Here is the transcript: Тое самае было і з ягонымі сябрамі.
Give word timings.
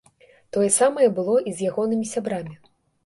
Тое 0.55 0.69
самае 0.77 1.09
было 1.19 1.35
і 1.51 1.53
з 1.59 1.69
ягонымі 1.73 2.11
сябрамі. 2.13 2.55